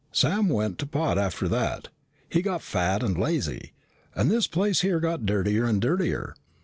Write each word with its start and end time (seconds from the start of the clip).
Sam 0.11 0.49
went 0.49 0.79
to 0.79 0.87
pot 0.87 1.19
after 1.19 1.47
that. 1.49 1.89
He 2.27 2.41
got 2.41 2.63
fat 2.63 3.03
and 3.03 3.15
lazy, 3.15 3.73
and 4.15 4.31
his 4.31 4.47
place 4.47 4.81
here 4.81 4.99
got 4.99 5.27
dirtier 5.27 5.65
and 5.65 5.79
dirtier. 5.79 6.33